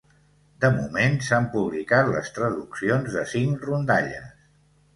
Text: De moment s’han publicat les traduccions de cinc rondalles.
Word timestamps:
De 0.63 0.69
moment 0.77 1.17
s’han 1.27 1.45
publicat 1.57 2.09
les 2.15 2.33
traduccions 2.39 3.13
de 3.19 3.27
cinc 3.35 3.71
rondalles. 3.71 4.37